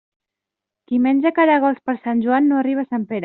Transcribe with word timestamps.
Qui 0.91 0.99
menja 1.03 1.33
caragols 1.37 1.83
per 1.91 1.97
Sant 1.99 2.25
Joan 2.27 2.51
no 2.53 2.61
arriba 2.63 2.87
a 2.89 2.93
Sant 2.95 3.07
Pere. 3.13 3.19